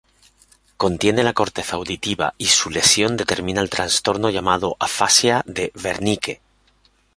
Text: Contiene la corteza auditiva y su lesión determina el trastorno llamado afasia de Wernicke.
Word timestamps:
Contiene 0.77 1.21
la 1.21 1.31
corteza 1.31 1.75
auditiva 1.75 2.33
y 2.39 2.47
su 2.47 2.71
lesión 2.71 3.17
determina 3.17 3.61
el 3.61 3.69
trastorno 3.69 4.31
llamado 4.31 4.75
afasia 4.79 5.43
de 5.45 5.71
Wernicke. 5.75 6.41